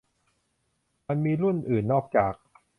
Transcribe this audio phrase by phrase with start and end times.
[1.07, 2.33] มันมีรุ่นอื่นนอกจาก